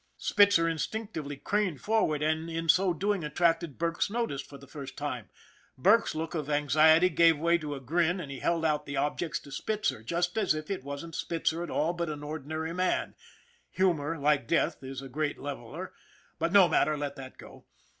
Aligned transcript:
Spitzer 0.17 0.67
instinctively 0.67 1.37
craned 1.37 1.79
forward, 1.79 2.23
and 2.23 2.49
in 2.49 2.67
so 2.69 2.91
doing 2.91 3.23
attracted 3.23 3.77
Burke's 3.77 4.09
notice 4.09 4.41
for 4.41 4.57
the 4.57 4.65
first 4.65 4.97
time. 4.97 5.29
Burke's 5.77 6.15
look 6.15 6.33
of 6.33 6.49
anxiety 6.49 7.07
gave 7.07 7.37
way 7.37 7.59
to 7.59 7.75
a 7.75 7.79
grin 7.79 8.19
and 8.19 8.31
he 8.31 8.39
held 8.39 8.65
out 8.65 8.87
the 8.87 8.97
objects 8.97 9.37
to 9.41 9.51
Spitzer, 9.51 10.01
just 10.01 10.39
as 10.39 10.55
if 10.55 10.71
it 10.71 10.83
wasn't 10.83 11.13
Spitzer 11.13 11.61
at 11.61 11.69
all 11.69 11.93
but 11.93 12.09
an 12.09 12.23
ordinary 12.23 12.73
man 12.73 13.13
humor, 13.69 14.17
like 14.17 14.47
death, 14.47 14.81
is 14.83 15.03
a 15.03 15.07
great 15.07 15.37
leveler, 15.37 15.93
but 16.39 16.51
no 16.51 16.67
matter, 16.67 16.97
let 16.97 17.15
that 17.17 17.37
go. 17.37 17.65